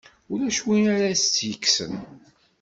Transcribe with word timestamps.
Ulac 0.31 0.59
win 0.65 0.85
ara 0.95 1.09
s-tt-yekksen. 1.21 1.93